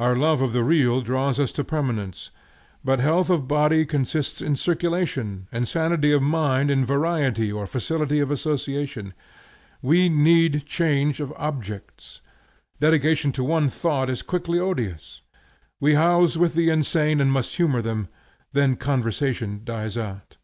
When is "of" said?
0.42-0.52, 3.30-3.46, 6.10-6.22, 8.18-8.32, 11.20-11.30